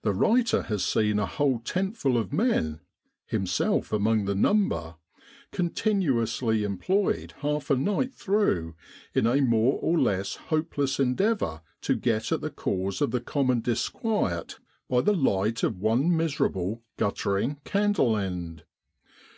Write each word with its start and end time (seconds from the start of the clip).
The 0.00 0.14
writer 0.14 0.62
has 0.62 0.82
seen 0.82 1.18
a 1.18 1.26
whole 1.26 1.58
tent 1.58 1.94
full 1.98 2.16
of 2.16 2.32
men 2.32 2.80
himself 3.26 3.92
among 3.92 4.24
the 4.24 4.34
number 4.34 4.94
continuously 5.52 6.64
employed 6.64 7.34
half 7.42 7.68
a 7.68 7.76
night 7.76 8.14
through 8.14 8.74
in 9.14 9.26
a 9.26 9.42
more 9.42 9.78
or 9.82 9.98
less 9.98 10.36
hopeless 10.36 10.98
endeavour 10.98 11.60
to 11.82 11.94
get 11.94 12.32
at 12.32 12.40
the 12.40 12.48
cause 12.48 13.02
of 13.02 13.10
the 13.10 13.20
common 13.20 13.60
disquiet 13.60 14.58
by 14.88 15.02
the 15.02 15.12
light 15.14 15.62
of 15.62 15.76
one 15.78 16.16
miserable, 16.16 16.82
guttering 16.96 17.58
candle 17.64 18.16
end. 18.16 18.62